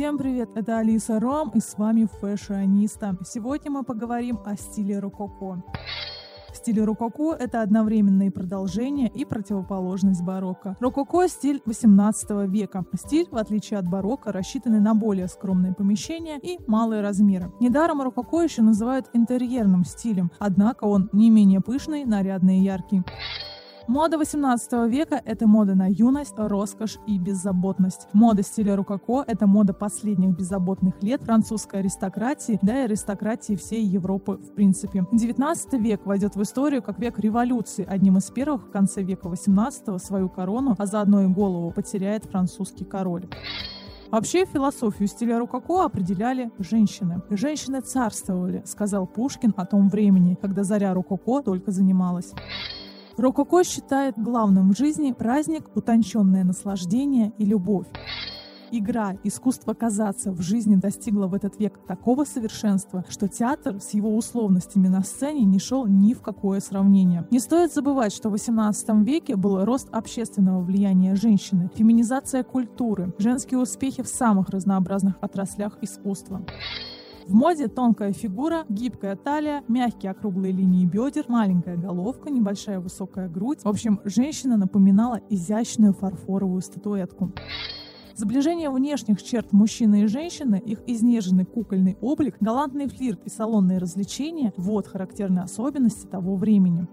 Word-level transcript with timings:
Всем 0.00 0.16
привет, 0.16 0.48
это 0.54 0.78
Алиса 0.78 1.20
Ром 1.20 1.50
и 1.50 1.60
с 1.60 1.76
вами 1.76 2.08
Фэшиониста. 2.22 3.18
Сегодня 3.22 3.70
мы 3.70 3.82
поговорим 3.82 4.40
о 4.46 4.56
стиле 4.56 4.98
рококо. 4.98 5.62
Стиль 6.54 6.80
рококо— 6.80 7.36
это 7.38 7.60
одновременное 7.60 8.30
продолжение 8.30 9.08
и 9.08 9.26
противоположность 9.26 10.22
барокко. 10.22 10.74
Рококо— 10.80 11.26
стиль 11.28 11.60
18 11.66 12.46
века. 12.46 12.86
Стиль, 12.94 13.28
в 13.30 13.36
отличие 13.36 13.78
от 13.78 13.90
барокко, 13.90 14.32
рассчитанный 14.32 14.80
на 14.80 14.94
более 14.94 15.28
скромные 15.28 15.74
помещения 15.74 16.38
и 16.38 16.58
малые 16.66 17.02
размеры. 17.02 17.52
Недаром 17.60 18.00
рококо 18.00 18.40
еще 18.40 18.62
называют 18.62 19.10
интерьерным 19.12 19.84
стилем, 19.84 20.30
однако 20.38 20.84
он 20.84 21.10
не 21.12 21.28
менее 21.28 21.60
пышный, 21.60 22.06
нарядный 22.06 22.60
и 22.60 22.62
яркий. 22.62 23.02
Мода 23.88 24.18
18 24.18 24.88
века– 24.88 25.20
это 25.24 25.46
мода 25.46 25.74
на 25.74 25.88
юность, 25.88 26.34
роскошь 26.36 26.98
и 27.06 27.18
беззаботность. 27.18 28.08
Мода 28.12 28.42
стиля 28.42 28.76
рококо– 28.76 29.24
это 29.26 29.46
мода 29.46 29.72
последних 29.72 30.36
беззаботных 30.36 31.02
лет 31.02 31.22
французской 31.22 31.80
аристократии, 31.80 32.58
да 32.62 32.82
и 32.82 32.84
аристократии 32.84 33.56
всей 33.56 33.84
Европы 33.84 34.34
в 34.34 34.54
принципе. 34.54 35.06
19 35.12 35.72
век 35.74 36.04
войдет 36.04 36.36
в 36.36 36.42
историю 36.42 36.82
как 36.82 36.98
век 36.98 37.18
революции. 37.18 37.86
Одним 37.88 38.18
из 38.18 38.30
первых 38.30 38.66
в 38.66 38.70
конце 38.70 39.02
века 39.02 39.28
18 39.28 40.00
свою 40.02 40.28
корону, 40.28 40.76
а 40.78 40.86
заодно 40.86 41.22
и 41.22 41.26
голову 41.26 41.70
потеряет 41.72 42.26
французский 42.26 42.84
король. 42.84 43.28
Вообще 44.10 44.44
философию 44.44 45.08
стиля 45.08 45.38
рококо 45.38 45.84
определяли 45.84 46.50
женщины. 46.58 47.22
Женщины 47.30 47.80
царствовали, 47.80 48.62
сказал 48.66 49.06
Пушкин 49.06 49.54
о 49.56 49.64
том 49.66 49.88
времени, 49.88 50.36
когда 50.40 50.64
заря 50.64 50.92
рококо 50.94 51.42
только 51.42 51.70
занималась. 51.70 52.32
Рококо 53.20 53.64
считает 53.64 54.18
главным 54.18 54.72
в 54.72 54.78
жизни 54.78 55.12
праздник, 55.12 55.68
утонченное 55.74 56.42
наслаждение 56.42 57.34
и 57.36 57.44
любовь. 57.44 57.86
Игра, 58.70 59.14
искусство 59.24 59.74
казаться 59.74 60.32
в 60.32 60.40
жизни 60.40 60.76
достигла 60.76 61.26
в 61.26 61.34
этот 61.34 61.60
век 61.60 61.78
такого 61.86 62.24
совершенства, 62.24 63.04
что 63.10 63.28
театр 63.28 63.78
с 63.78 63.90
его 63.90 64.16
условностями 64.16 64.88
на 64.88 65.02
сцене 65.02 65.44
не 65.44 65.58
шел 65.58 65.86
ни 65.86 66.14
в 66.14 66.22
какое 66.22 66.60
сравнение. 66.60 67.26
Не 67.30 67.40
стоит 67.40 67.74
забывать, 67.74 68.14
что 68.14 68.30
в 68.30 68.34
XVIII 68.36 69.04
веке 69.04 69.36
был 69.36 69.66
рост 69.66 69.88
общественного 69.92 70.62
влияния 70.62 71.14
женщины, 71.14 71.70
феминизация 71.74 72.42
культуры, 72.42 73.12
женские 73.18 73.60
успехи 73.60 74.02
в 74.02 74.08
самых 74.08 74.48
разнообразных 74.48 75.18
отраслях 75.20 75.76
искусства. 75.82 76.42
В 77.30 77.34
моде 77.34 77.68
тонкая 77.68 78.12
фигура, 78.12 78.64
гибкая 78.68 79.14
талия, 79.14 79.62
мягкие 79.68 80.10
округлые 80.10 80.52
линии 80.52 80.84
бедер, 80.84 81.26
маленькая 81.28 81.76
головка, 81.76 82.28
небольшая 82.28 82.80
высокая 82.80 83.28
грудь. 83.28 83.60
В 83.62 83.68
общем, 83.68 84.00
женщина 84.04 84.56
напоминала 84.56 85.20
изящную 85.30 85.92
фарфоровую 85.92 86.60
статуэтку. 86.60 87.30
Сближение 88.16 88.68
внешних 88.68 89.22
черт 89.22 89.52
мужчины 89.52 90.02
и 90.02 90.06
женщины, 90.08 90.56
их 90.56 90.80
изнеженный 90.88 91.44
кукольный 91.44 91.96
облик, 92.00 92.34
галантный 92.40 92.88
флирт 92.88 93.20
и 93.24 93.30
салонные 93.30 93.78
развлечения– 93.78 94.52
вот 94.56 94.88
характерные 94.88 95.44
особенности 95.44 96.08
того 96.08 96.34
времени. 96.34 96.88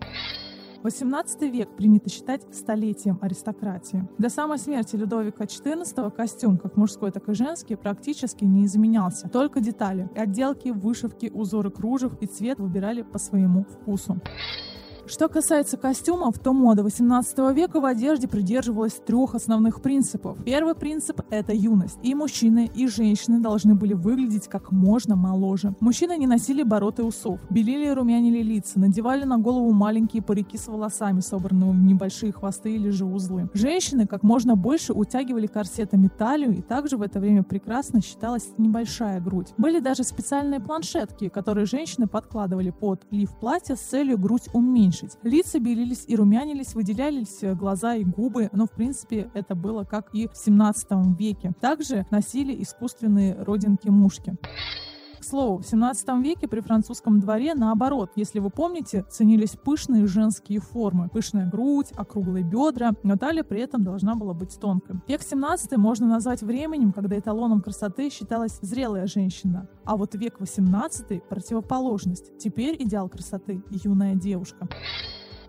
18 0.83 1.41
век 1.43 1.75
принято 1.75 2.09
считать 2.09 2.43
столетием 2.55 3.19
аристократии. 3.21 4.07
До 4.17 4.29
самой 4.29 4.57
смерти 4.57 4.95
Людовика 4.95 5.43
XIV 5.45 6.11
костюм, 6.11 6.57
как 6.57 6.77
мужской, 6.77 7.11
так 7.11 7.27
и 7.29 7.33
женский, 7.33 7.75
практически 7.75 8.43
не 8.43 8.65
изменялся. 8.65 9.29
Только 9.29 9.59
детали, 9.59 10.09
отделки, 10.15 10.69
вышивки, 10.69 11.31
узоры 11.33 11.71
кружев 11.71 12.13
и 12.21 12.25
цвет 12.25 12.59
выбирали 12.59 13.01
по 13.01 13.17
своему 13.19 13.63
вкусу. 13.63 14.19
Что 15.09 15.29
касается 15.29 15.77
костюмов, 15.77 16.37
то 16.37 16.51
мода 16.51 16.83
18 16.83 17.37
века 17.55 17.79
в 17.79 17.85
одежде 17.85 18.27
придерживалась 18.27 18.95
трех 18.95 19.35
основных 19.35 19.81
принципов. 19.81 20.37
Первый 20.43 20.75
принцип– 20.75 21.21
это 21.29 21.53
юность. 21.53 21.97
И 22.03 22.13
мужчины, 22.13 22.69
и 22.75 22.87
женщины 22.87 23.39
должны 23.39 23.73
были 23.73 23.93
выглядеть 23.93 24.49
как 24.49 24.73
можно 24.73 25.15
моложе. 25.15 25.73
Мужчины 25.79 26.17
не 26.17 26.27
носили 26.27 26.61
бороты 26.61 27.03
усов, 27.03 27.39
белили 27.49 27.87
и 27.87 27.91
румянили 27.91 28.43
лица, 28.43 28.79
надевали 28.81 29.23
на 29.23 29.37
голову 29.37 29.71
маленькие 29.71 30.21
парики 30.21 30.57
с 30.57 30.67
волосами, 30.67 31.21
собранные 31.21 31.71
в 31.71 31.75
небольшие 31.75 32.33
хвосты 32.33 32.75
или 32.75 32.89
же 32.89 33.05
узлы. 33.05 33.49
Женщины 33.53 34.07
как 34.07 34.23
можно 34.23 34.57
больше 34.57 34.91
утягивали 34.91 35.47
корсетами 35.47 36.09
талию, 36.09 36.53
и 36.53 36.61
также 36.61 36.97
в 36.97 37.01
это 37.01 37.21
время 37.21 37.43
прекрасно 37.43 38.01
считалась 38.01 38.49
небольшая 38.57 39.21
грудь. 39.21 39.53
Были 39.57 39.79
даже 39.79 40.03
специальные 40.03 40.59
планшетки, 40.59 41.29
которые 41.29 41.65
женщины 41.65 42.07
подкладывали 42.07 42.71
под 42.71 43.05
лиф 43.09 43.31
платья 43.39 43.75
с 43.75 43.79
целью 43.79 44.17
грудь 44.17 44.49
уменьшить 44.51 44.96
уменьшить. 44.97 45.17
Лица 45.23 45.59
белились 45.59 46.03
и 46.07 46.15
румянились, 46.15 46.73
выделялись 46.73 47.39
э, 47.41 47.53
глаза 47.53 47.95
и 47.95 48.03
губы, 48.03 48.49
но 48.53 48.65
в 48.65 48.71
принципе 48.71 49.29
это 49.33 49.55
было 49.55 49.83
как 49.83 50.13
и 50.13 50.27
в 50.27 50.35
17 50.35 51.17
веке. 51.17 51.53
Также 51.59 52.05
носили 52.11 52.61
искусственные 52.61 53.35
родинки-мушки. 53.35 54.35
К 55.19 55.23
слову, 55.23 55.57
в 55.57 55.65
17 55.65 56.07
веке 56.23 56.47
при 56.47 56.59
французском 56.59 57.19
дворе 57.19 57.55
наоборот, 57.55 58.11
если 58.15 58.39
вы 58.39 58.49
помните, 58.49 59.03
ценились 59.09 59.55
пышные 59.55 60.05
женские 60.05 60.59
формы. 60.59 61.09
Пышная 61.09 61.49
грудь, 61.49 61.91
округлые 61.95 62.43
бедра, 62.43 62.91
но 63.03 63.15
талия 63.17 63.43
при 63.43 63.61
этом 63.61 63.83
должна 63.83 64.15
была 64.15 64.33
быть 64.33 64.59
тонкой. 64.59 64.97
Век 65.07 65.21
17 65.23 65.77
можно 65.77 66.07
назвать 66.07 66.41
временем, 66.43 66.93
когда 66.93 67.17
эталоном 67.17 67.61
красоты 67.61 68.09
считалась 68.09 68.59
зрелая 68.61 69.07
женщина. 69.07 69.67
А 69.85 69.97
вот 69.97 70.13
век 70.15 70.39
18— 70.39 71.23
противоположность. 71.29 72.37
Теперь 72.37 72.75
идеал 72.81 73.09
красоты— 73.09 73.63
юная 73.69 74.15
девушка. 74.15 74.67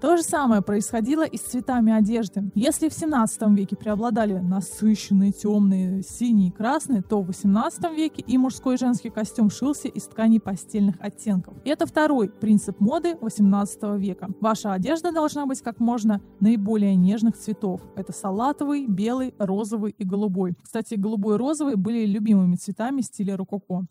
То 0.01 0.17
же 0.17 0.23
самое 0.23 0.63
происходило 0.63 1.25
и 1.25 1.37
с 1.37 1.41
цветами 1.41 1.93
одежды. 1.93 2.51
Если 2.55 2.89
в 2.89 2.93
17 2.93 3.49
веке 3.49 3.75
преобладали 3.75 4.39
насыщенные 4.39 5.33
темные 5.33 6.03
синие 6.05 6.49
и 6.49 6.53
красные, 6.53 7.03
то 7.03 7.21
в 7.21 7.27
18 7.27 7.91
веке 7.97 8.23
и 8.25 8.39
мужской 8.39 8.77
и 8.77 8.79
женский 8.79 9.11
костюм 9.11 9.51
шился 9.51 9.89
из 9.89 10.05
тканей 10.05 10.39
постельных 10.39 10.95
оттенков. 11.01 11.55
Это 11.65 11.85
второй 11.85 12.29
принцип 12.29 12.79
моды 12.79 13.17
18 13.21 13.99
века. 13.99 14.29
Ваша 14.41 14.73
одежда 14.73 15.11
должна 15.11 15.47
быть 15.47 15.63
как 15.63 15.81
можно 15.81 16.21
наиболее 16.39 16.95
нежных 16.95 17.37
цветов. 17.37 17.81
Это 17.97 18.13
салатовый, 18.13 18.87
белый, 18.87 19.35
розовый 19.39 19.97
и 19.99 20.05
голубой. 20.05 20.55
Кстати, 20.63 20.95
голубой 20.95 21.35
и 21.35 21.39
розовый 21.39 21.75
были 21.75 22.07
любимыми 22.07 22.55
цветами 22.55 23.01
стиля 23.01 23.37
рококо. 23.37 23.87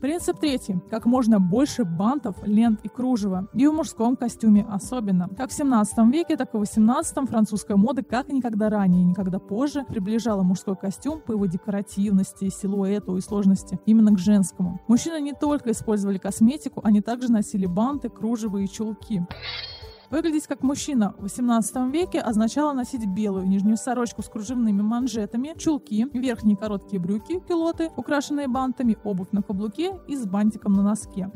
Принцип 0.00 0.38
третий. 0.38 0.78
Как 0.90 1.06
можно 1.06 1.40
больше 1.40 1.84
бантов, 1.84 2.36
лент 2.42 2.80
и 2.82 2.88
кружева. 2.88 3.48
И 3.54 3.66
в 3.66 3.72
мужском 3.72 4.16
костюме 4.16 4.66
особенно. 4.68 5.28
Как 5.36 5.50
в 5.50 5.54
17 5.54 6.12
веке, 6.12 6.36
так 6.36 6.52
и 6.52 6.56
в 6.58 6.60
18 6.60 7.28
французская 7.28 7.76
мода 7.76 8.02
как 8.02 8.28
никогда 8.28 8.68
ранее 8.68 9.02
и 9.02 9.06
никогда 9.06 9.38
позже 9.38 9.84
приближала 9.88 10.42
мужской 10.42 10.76
костюм 10.76 11.20
по 11.20 11.32
его 11.32 11.46
декоративности, 11.46 12.50
силуэту 12.50 13.16
и 13.16 13.22
сложности 13.22 13.80
именно 13.86 14.14
к 14.14 14.18
женскому. 14.18 14.80
Мужчины 14.86 15.20
не 15.20 15.32
только 15.32 15.70
использовали 15.70 16.18
косметику, 16.18 16.82
они 16.84 17.00
также 17.00 17.32
носили 17.32 17.64
банты, 17.66 18.10
кружева 18.10 18.58
и 18.58 18.68
чулки. 18.68 19.26
Выглядеть 20.10 20.46
как 20.46 20.62
мужчина 20.62 21.14
в 21.18 21.22
18 21.22 21.92
веке 21.92 22.20
означало 22.20 22.72
носить 22.72 23.06
белую 23.06 23.46
нижнюю 23.48 23.76
сорочку 23.76 24.22
с 24.22 24.28
кружевными 24.28 24.82
манжетами, 24.82 25.54
чулки, 25.58 26.06
верхние 26.12 26.56
короткие 26.56 27.00
брюки, 27.00 27.40
пилоты, 27.40 27.90
украшенные 27.96 28.46
бантами, 28.46 28.98
обувь 29.02 29.32
на 29.32 29.42
каблуке 29.42 29.98
и 30.06 30.16
с 30.16 30.24
бантиком 30.24 30.74
на 30.74 30.82
носке. 30.82 31.30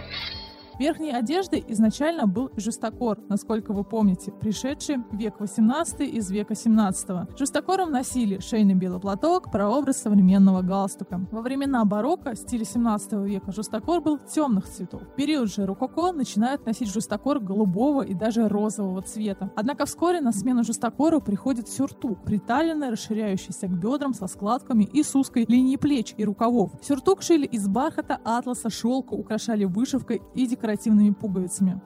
Верхней 0.81 1.13
одеждой 1.13 1.63
изначально 1.69 2.27
был 2.27 2.51
жестокор, 2.57 3.19
насколько 3.29 3.75
вы 3.75 3.85
помните, 3.85 4.33
пришедший 4.33 4.97
век 5.13 5.39
18 5.39 6.01
из 6.01 6.31
века 6.31 6.55
17. 6.55 7.39
Жестокором 7.39 7.91
носили 7.91 8.39
шейный 8.41 8.73
белый 8.73 8.99
платок, 8.99 9.53
прообраз 9.53 10.01
современного 10.01 10.63
галстука. 10.63 11.21
Во 11.33 11.43
времена 11.43 11.85
барокко, 11.85 12.35
стиля 12.35 12.65
17 12.65 13.13
века, 13.27 13.53
жестокор 13.53 14.01
был 14.01 14.17
темных 14.17 14.67
цветов. 14.71 15.03
В 15.03 15.15
период 15.17 15.53
же 15.53 15.67
рококо 15.67 16.13
начинают 16.13 16.65
носить 16.65 16.91
жестокор 16.91 17.41
голубого 17.41 18.01
и 18.01 18.15
даже 18.15 18.49
розового 18.49 19.03
цвета. 19.03 19.53
Однако 19.57 19.85
вскоре 19.85 20.23
на 20.23 20.33
смену 20.33 20.65
жестокору 20.65 21.21
приходит 21.21 21.69
сюртук, 21.69 22.25
приталенный, 22.25 22.89
расширяющийся 22.89 23.67
к 23.67 23.79
бедрам 23.79 24.15
со 24.15 24.27
складками 24.27 24.85
и 24.85 25.03
с 25.03 25.15
узкой 25.15 25.45
линией 25.47 25.77
плеч 25.77 26.15
и 26.17 26.25
рукавов. 26.25 26.73
Сюртук 26.81 27.21
шили 27.21 27.45
из 27.45 27.69
бархата, 27.69 28.19
атласа, 28.25 28.71
шелка, 28.71 29.13
украшали 29.13 29.67
вышивкой 29.67 30.23
и 30.35 30.47
декорацией 30.47 30.70
декоративными 30.71 31.11
пуговицами. 31.11 31.81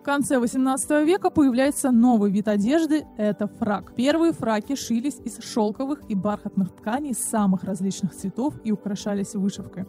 В 0.00 0.02
конце 0.02 0.38
18 0.38 1.04
века 1.04 1.30
появляется 1.30 1.90
новый 1.90 2.30
вид 2.30 2.46
одежды– 2.46 3.04
это 3.16 3.48
фрак. 3.48 3.92
Первые 3.96 4.32
фраки 4.32 4.76
шились 4.76 5.18
из 5.24 5.38
шелковых 5.42 6.02
и 6.08 6.14
бархатных 6.14 6.70
тканей 6.70 7.12
самых 7.12 7.64
различных 7.64 8.14
цветов 8.14 8.54
и 8.62 8.70
украшались 8.70 9.34
вышивкой. 9.34 9.86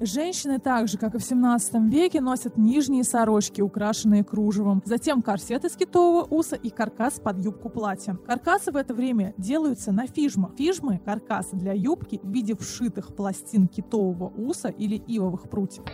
Женщины 0.00 0.60
так 0.60 0.86
же, 0.86 0.96
как 0.96 1.14
и 1.14 1.18
в 1.18 1.24
17 1.24 1.74
веке, 1.92 2.20
носят 2.20 2.56
нижние 2.56 3.02
сорочки, 3.02 3.60
украшенные 3.60 4.22
кружевом, 4.22 4.80
затем 4.84 5.22
корсет 5.22 5.64
из 5.64 5.76
китового 5.76 6.22
уса 6.24 6.54
и 6.56 6.70
каркас 6.70 7.20
под 7.20 7.44
юбку 7.44 7.68
платья. 7.68 8.16
Каркасы 8.26 8.70
в 8.70 8.76
это 8.76 8.94
время 8.94 9.34
делаются 9.38 9.90
на 9.90 10.06
фижмах. 10.06 10.52
Фижмы– 10.56 11.00
каркасы 11.04 11.56
для 11.56 11.72
юбки 11.72 12.20
в 12.22 12.30
виде 12.30 12.56
вшитых 12.56 13.14
пластин 13.14 13.66
китового 13.66 14.28
уса 14.36 14.68
или 14.68 14.96
ивовых 14.96 15.48
прутьев. 15.48 15.84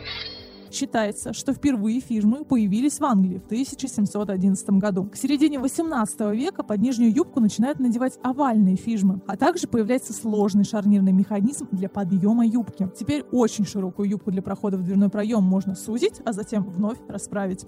Считается, 0.75 1.33
что 1.33 1.53
впервые 1.53 2.01
фижмы 2.01 2.45
появились 2.45 2.99
в 2.99 3.05
Англии 3.05 3.39
в 3.39 3.47
1711 3.47 4.71
году. 4.71 5.05
К 5.05 5.15
середине 5.15 5.61
18 5.61 6.33
века 6.33 6.65
под 6.65 6.81
нижнюю 6.81 7.15
юбку 7.15 7.39
начинают 7.39 7.79
надевать 7.79 8.19
овальные 8.25 8.75
фижмы, 8.75 9.21
а 9.29 9.37
также 9.37 9.69
появляется 9.69 10.13
сложный 10.13 10.65
шарнирный 10.65 11.13
механизм 11.13 11.69
для 11.71 11.89
подъема 11.89 12.45
юбки. 12.45 12.91
Теперь 12.99 13.23
очень 13.31 13.65
широкую 13.65 14.09
юбку 14.09 14.33
для 14.33 14.43
прохода 14.43 14.77
в 14.77 14.83
дверной 14.83 15.11
проем 15.11 15.45
можно 15.45 15.77
сузить, 15.77 16.21
а 16.25 16.33
затем 16.33 16.65
вновь 16.65 16.99
расправить. 17.07 17.65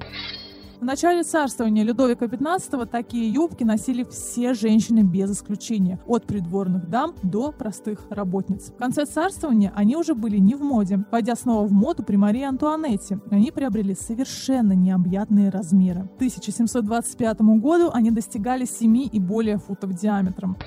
В 0.80 0.84
начале 0.84 1.22
царствования 1.22 1.82
Людовика 1.84 2.26
XV 2.26 2.86
такие 2.86 3.30
юбки 3.30 3.64
носили 3.64 4.04
все 4.04 4.52
женщины 4.52 5.00
без 5.00 5.32
исключения, 5.32 5.98
от 6.06 6.26
придворных 6.26 6.90
дам 6.90 7.14
до 7.22 7.50
простых 7.50 8.06
работниц. 8.10 8.70
В 8.70 8.76
конце 8.76 9.06
царствования 9.06 9.72
они 9.74 9.96
уже 9.96 10.14
были 10.14 10.36
не 10.36 10.54
в 10.54 10.60
моде. 10.60 11.02
Войдя 11.10 11.34
снова 11.34 11.66
в 11.66 11.72
моду 11.72 12.02
при 12.02 12.16
Марии 12.16 12.42
Антуанетте, 12.42 13.20
они 13.30 13.50
приобрели 13.52 13.94
совершенно 13.94 14.74
необъятные 14.74 15.48
размеры. 15.48 16.02
К 16.02 16.16
1725 16.16 17.40
году 17.58 17.90
они 17.94 18.10
достигали 18.10 18.66
7 18.66 19.08
и 19.10 19.18
более 19.18 19.56
футов 19.56 19.94
диаметром. 19.94 20.58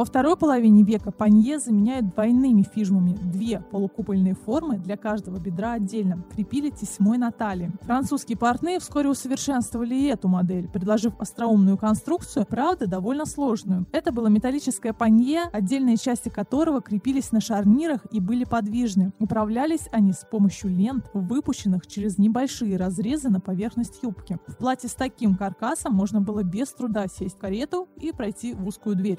Во 0.00 0.06
второй 0.06 0.34
половине 0.34 0.82
века 0.82 1.10
панье 1.10 1.58
заменяет 1.58 2.08
двойными 2.08 2.62
фижмами. 2.62 3.18
Две 3.22 3.60
полукупольные 3.70 4.32
формы 4.32 4.78
для 4.78 4.96
каждого 4.96 5.38
бедра 5.38 5.72
отдельно. 5.72 6.24
Крепили 6.34 6.70
тесьмой 6.70 7.18
на 7.18 7.30
талии. 7.30 7.70
Французские 7.82 8.38
портные 8.38 8.78
вскоре 8.80 9.10
усовершенствовали 9.10 9.94
и 9.94 10.06
эту 10.06 10.26
модель, 10.28 10.68
предложив 10.68 11.12
остроумную 11.20 11.76
конструкцию, 11.76 12.46
правда, 12.48 12.86
довольно 12.86 13.26
сложную. 13.26 13.84
Это 13.92 14.10
было 14.10 14.28
металлическое 14.28 14.94
панье, 14.94 15.42
отдельные 15.52 15.98
части 15.98 16.30
которого 16.30 16.80
крепились 16.80 17.30
на 17.30 17.42
шарнирах 17.42 18.00
и 18.10 18.20
были 18.20 18.44
подвижны. 18.44 19.12
Управлялись 19.18 19.86
они 19.92 20.14
с 20.14 20.24
помощью 20.24 20.70
лент, 20.70 21.10
выпущенных 21.12 21.86
через 21.86 22.16
небольшие 22.16 22.78
разрезы 22.78 23.28
на 23.28 23.40
поверхность 23.40 24.02
юбки. 24.02 24.38
В 24.46 24.56
платье 24.56 24.88
с 24.88 24.94
таким 24.94 25.34
каркасом 25.34 25.92
можно 25.92 26.22
было 26.22 26.42
без 26.42 26.72
труда 26.72 27.06
сесть 27.06 27.36
в 27.36 27.38
карету 27.38 27.86
и 28.00 28.12
пройти 28.12 28.54
в 28.54 28.66
узкую 28.66 28.96
дверь. 28.96 29.18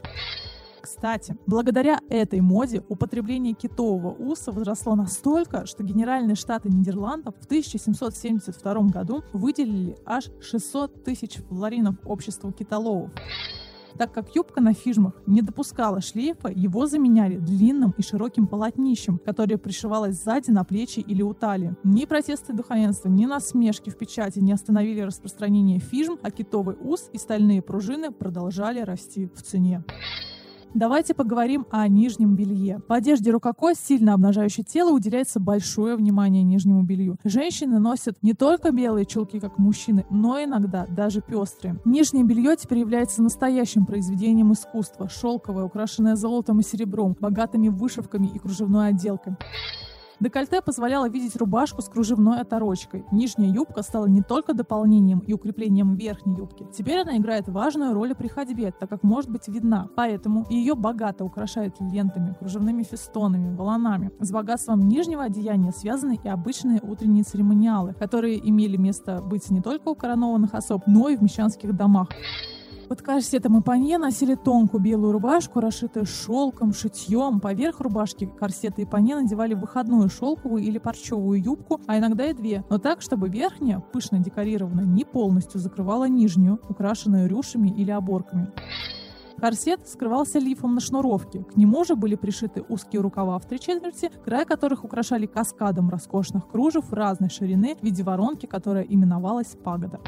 Кстати, 0.82 1.38
благодаря 1.46 2.00
этой 2.10 2.42
моде 2.42 2.84
употребление 2.90 3.54
китового 3.54 4.12
уса 4.12 4.52
возросло 4.52 4.96
настолько, 4.96 5.66
что 5.68 5.84
Генеральные 5.84 6.36
Штаты 6.36 6.70
Нидерландов 6.70 7.36
в 7.40 7.46
1772 7.46 8.74
году 8.88 9.24
выделили 9.32 9.96
аж 10.06 10.32
600 10.42 11.04
тысяч 11.04 11.38
флоринов 11.50 11.96
обществу 12.04 12.52
китоловов. 12.52 13.12
Так 13.98 14.14
как 14.14 14.36
юбка 14.36 14.62
на 14.62 14.74
фижмах 14.74 15.14
не 15.28 15.42
допускала 15.42 16.02
шлейфа, 16.02 16.48
его 16.48 16.88
заменяли 16.88 17.38
длинным 17.38 17.94
и 17.98 18.02
широким 18.02 18.48
полотнищем, 18.48 19.20
которое 19.20 19.58
пришивалось 19.58 20.16
сзади 20.16 20.50
на 20.50 20.64
плечи 20.64 21.00
или 21.00 21.22
у 21.22 21.34
талии. 21.34 21.76
Ни 21.84 22.06
протесты 22.06 22.54
духовенства, 22.54 23.10
ни 23.10 23.26
насмешки 23.26 23.90
в 23.90 23.98
печати 23.98 24.40
не 24.40 24.54
остановили 24.54 25.02
распространение 25.02 25.80
фижм, 25.80 26.18
а 26.24 26.32
китовый 26.32 26.78
ус 26.82 27.10
и 27.14 27.18
стальные 27.18 27.62
пружины 27.62 28.12
продолжали 28.12 28.80
расти 28.80 29.28
в 29.36 29.44
цене. 29.44 29.84
Давайте 30.74 31.14
поговорим 31.14 31.66
о 31.70 31.86
нижнем 31.90 32.36
белье. 32.36 32.82
В 32.88 32.94
одежде 32.94 33.32
рукоко, 33.32 33.74
сильно 33.76 34.14
обнажающей 34.14 34.64
тело, 34.64 34.92
уделяется 34.92 35.42
большое 35.42 35.98
внимание 35.98 36.44
нижнему 36.44 36.84
белью. 36.84 37.18
Женщины 37.26 37.78
носят 37.78 38.16
не 38.22 38.34
только 38.34 38.72
белые 38.72 39.06
чулки, 39.06 39.40
как 39.40 39.58
мужчины, 39.58 40.06
но 40.10 40.42
иногда 40.42 40.88
даже 40.88 41.22
пестрые. 41.22 41.78
Нижнее 41.84 42.24
белье 42.24 42.56
теперь 42.56 42.80
является 42.80 43.22
настоящим 43.22 43.86
произведением 43.86 44.54
искусства. 44.54 45.10
Шелковое, 45.10 45.66
украшенное 45.66 46.16
золотом 46.16 46.62
и 46.62 46.64
серебром, 46.64 47.18
богатыми 47.20 47.68
вышивками 47.68 48.28
и 48.28 48.40
кружевной 48.40 48.90
отделкой. 48.90 49.36
Декольте 50.22 50.62
позволяло 50.62 51.10
видеть 51.10 51.36
рубашку 51.36 51.82
с 51.82 51.90
кружевной 51.90 52.42
оторочкой. 52.42 53.04
Нижняя 53.12 53.52
юбка 53.52 53.82
стала 53.82 54.06
не 54.06 54.22
только 54.22 54.54
дополнением 54.54 55.18
и 55.18 55.34
укреплением 55.34 55.96
верхней 55.96 56.36
юбки. 56.36 56.68
Теперь 56.72 57.00
она 57.00 57.18
играет 57.18 57.50
важную 57.50 57.96
роль 57.96 58.14
при 58.14 58.28
ходьбе, 58.28 58.72
так 58.72 58.88
как 58.88 59.02
может 59.02 59.32
быть 59.32 59.48
видна. 59.48 59.90
Поэтому 59.96 60.46
ее 60.48 60.76
богато 60.76 61.26
украшают 61.26 61.82
лентами, 61.82 62.36
кружевными 62.38 62.84
фестонами, 62.84 63.56
волонами. 63.56 64.12
С 64.20 64.32
богатством 64.32 64.88
нижнего 64.88 65.24
одеяния 65.24 65.72
связаны 65.72 66.20
и 66.24 66.28
обычные 66.28 66.80
утренние 66.84 67.24
церемониалы, 67.24 67.96
которые 67.96 68.48
имели 68.48 68.78
место 68.78 69.24
быть 69.24 69.50
не 69.50 69.60
только 69.60 69.90
у 69.90 69.96
коронованных 69.96 70.54
особ, 70.54 70.84
но 70.86 71.10
и 71.10 71.16
в 71.18 71.24
мещанских 71.24 71.76
домах. 71.76 72.10
Корсетом 73.00 73.58
и 73.58 73.62
панье 73.62 73.98
носили 73.98 74.36
тонкую 74.36 74.82
белую 74.82 75.14
рубашку, 75.14 75.60
расшитую 75.60 76.06
шелком, 76.06 76.74
шитьем. 76.74 77.40
Поверх 77.40 77.80
рубашки 77.80 78.26
корсеты 78.26 78.82
и 78.82 78.86
панье 78.86 79.16
надевали 79.16 79.54
выходную 79.54 80.10
шелковую 80.10 80.64
или 80.64 80.78
парчевую 80.78 81.42
юбку, 81.42 81.80
а 81.88 81.98
иногда 81.98 82.26
и 82.26 82.34
две, 82.34 82.64
но 82.70 82.78
так, 82.78 83.02
чтобы 83.02 83.30
верхняя, 83.30 83.80
пышно 83.80 84.20
декорированная, 84.20 84.86
не 84.86 85.06
полностью 85.06 85.60
закрывала 85.60 86.06
нижнюю, 86.06 86.60
украшенную 86.68 87.30
рюшами 87.30 87.70
или 87.70 87.92
оборками. 87.92 88.52
Корсет 89.40 89.88
скрывался 89.88 90.38
лифом 90.38 90.76
на 90.76 90.82
шнуровке. 90.82 91.44
К 91.44 91.56
нему 91.56 91.84
же 91.84 91.96
были 91.96 92.16
пришиты 92.16 92.64
узкие 92.70 93.02
рукава 93.02 93.40
в 93.40 93.46
три 93.48 93.60
четверти, 93.60 94.12
края 94.24 94.46
которых 94.46 94.84
украшали 94.84 95.26
каскадом 95.26 95.90
роскошных 95.90 96.48
кружев 96.48 96.94
разной 96.94 97.30
ширины 97.30 97.76
в 97.76 97.84
виде 97.84 98.04
воронки, 98.04 98.46
которая 98.46 98.84
именовалась 98.84 99.56
пагода. 99.64 100.00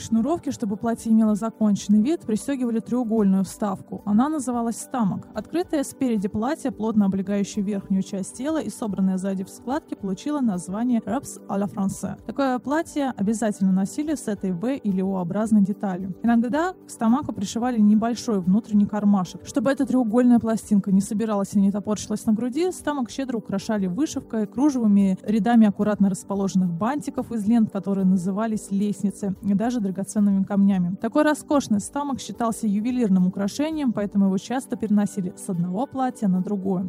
К 0.00 0.02
шнуровке, 0.02 0.50
чтобы 0.50 0.78
платье 0.78 1.12
имело 1.12 1.34
законченный 1.34 2.00
вид, 2.00 2.22
пристегивали 2.22 2.80
треугольную 2.80 3.44
вставку. 3.44 4.00
Она 4.06 4.30
называлась 4.30 4.80
стамок. 4.80 5.28
Открытое 5.34 5.84
спереди 5.84 6.26
платье, 6.26 6.70
плотно 6.70 7.04
облегающее 7.04 7.62
верхнюю 7.62 8.02
часть 8.02 8.34
тела 8.34 8.62
и 8.62 8.70
собранное 8.70 9.18
сзади 9.18 9.44
в 9.44 9.50
складке, 9.50 9.96
получило 9.96 10.40
название 10.40 11.02
«Робс 11.04 11.38
à 11.50 11.58
la 11.58 11.70
France». 11.70 12.16
Такое 12.24 12.58
платье 12.60 13.12
обязательно 13.14 13.72
носили 13.72 14.14
с 14.14 14.26
этой 14.26 14.52
V 14.52 14.78
или 14.78 15.02
O-образной 15.02 15.60
деталью. 15.60 16.14
Иногда 16.22 16.72
к 16.72 16.88
стамаку 16.88 17.34
пришивали 17.34 17.78
небольшой 17.78 18.40
внутренний 18.40 18.86
кармашек. 18.86 19.44
Чтобы 19.44 19.70
эта 19.70 19.84
треугольная 19.84 20.38
пластинка 20.38 20.92
не 20.92 21.02
собиралась 21.02 21.52
и 21.52 21.60
не 21.60 21.70
топорщилась 21.70 22.24
на 22.24 22.32
груди, 22.32 22.72
стамок 22.72 23.10
щедро 23.10 23.36
украшали 23.36 23.86
вышивкой, 23.86 24.46
кружевами, 24.46 25.18
рядами 25.24 25.66
аккуратно 25.66 26.08
расположенных 26.08 26.72
бантиков 26.72 27.30
из 27.32 27.46
лент, 27.46 27.70
которые 27.70 28.06
назывались 28.06 28.70
лестницы, 28.70 29.34
и 29.42 29.52
даже 29.52 29.89
драгоценными 29.90 30.44
камнями. 30.44 30.96
Такой 30.96 31.22
роскошный 31.24 31.80
стамок 31.80 32.20
считался 32.20 32.66
ювелирным 32.66 33.26
украшением, 33.26 33.92
поэтому 33.92 34.26
его 34.26 34.38
часто 34.38 34.76
переносили 34.76 35.32
с 35.36 35.48
одного 35.48 35.86
платья 35.86 36.28
на 36.28 36.42
другое 36.42 36.88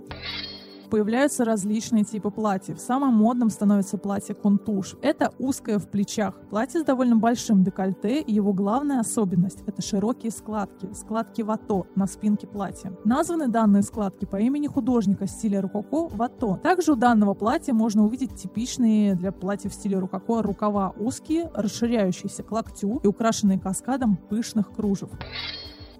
появляются 0.92 1.46
различные 1.46 2.04
типы 2.04 2.30
платьев. 2.30 2.80
Самым 2.80 3.14
модным 3.14 3.50
становится 3.50 3.98
платье 3.98 4.36
контуш. 4.36 4.98
Это 5.02 5.32
узкое 5.40 5.80
в 5.80 5.88
плечах. 5.88 6.36
Платье 6.50 6.82
с 6.82 6.84
довольно 6.84 7.16
большим 7.16 7.64
декольте, 7.64 8.22
и 8.22 8.34
его 8.34 8.54
главная 8.54 9.00
особенность– 9.00 9.64
это 9.66 9.82
широкие 9.82 10.32
складки, 10.32 10.90
складки 10.94 11.42
вато 11.42 11.88
на 11.96 12.08
спинке 12.08 12.46
платья. 12.46 12.94
Названы 13.06 13.48
данные 13.48 13.84
складки 13.84 14.26
по 14.26 14.36
имени 14.36 14.68
художника 14.68 15.28
стиля 15.28 15.62
рококо 15.62 16.10
вато. 16.14 16.60
Также 16.62 16.92
у 16.92 16.96
данного 16.96 17.34
платья 17.34 17.74
можно 17.74 18.04
увидеть 18.04 18.36
типичные 18.36 19.16
для 19.16 19.32
платьев 19.32 19.72
в 19.72 19.76
стиле 19.76 19.98
рококо 19.98 20.42
рукава 20.42 20.94
узкие, 21.00 21.50
расширяющиеся 21.56 22.44
к 22.44 22.52
локтю 22.52 23.00
и 23.02 23.08
украшенные 23.08 23.60
каскадом 23.60 24.18
пышных 24.18 24.74
кружев. 24.74 25.10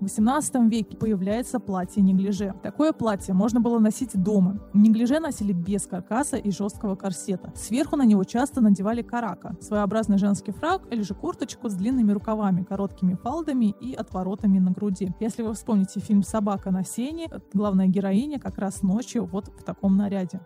В 0.02 0.06
18 0.06 0.56
веке 0.72 0.98
появляется 0.98 1.60
платье 1.60 2.02
неглиже. 2.02 2.56
Такое 2.64 2.92
платье 2.92 3.36
можно 3.36 3.60
было 3.60 3.78
носить 3.78 4.20
дома. 4.20 4.60
Неглиже 4.74 5.20
носили 5.20 5.54
без 5.54 5.86
каркаса 5.86 6.38
и 6.38 6.50
жесткого 6.50 6.96
корсета. 6.96 7.54
Сверху 7.56 7.96
на 7.98 8.04
него 8.04 8.24
часто 8.24 8.62
надевали 8.62 9.04
карака, 9.04 9.56
своеобразный 9.62 10.18
женский 10.18 10.54
фраг 10.54 10.82
или 10.90 11.04
же 11.04 11.14
курточку 11.14 11.70
с 11.70 11.76
длинными 11.76 12.14
рукавами, 12.14 12.64
короткими 12.64 13.14
фалдами 13.14 13.76
и 13.80 13.94
отворотами 13.94 14.58
на 14.58 14.72
груди. 14.72 15.14
Если 15.20 15.44
вы 15.44 15.54
вспомните 15.54 16.00
фильм 16.00 16.24
«Собака 16.24 16.72
на 16.72 16.84
сене», 16.84 17.30
главная 17.54 17.86
героиня 17.86 18.40
как 18.40 18.58
раз 18.58 18.82
ночью 18.82 19.26
вот 19.26 19.50
в 19.50 19.64
таком 19.64 19.98
наряде. 19.98 20.42